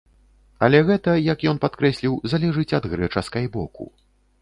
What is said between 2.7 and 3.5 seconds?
ад грэчаскай